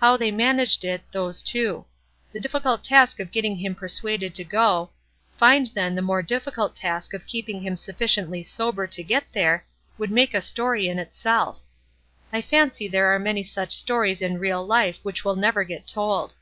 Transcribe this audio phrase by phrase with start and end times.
[0.00, 1.84] How they managed it, those two:
[2.32, 4.90] the difficult task of getting him persuaded to go,
[5.36, 9.64] find then the more difficult task of keeping him sufficiently sober to get there,
[9.98, 11.62] would make a story in itself.
[12.32, 16.34] I fancy there are many such stories in real life which will never get told.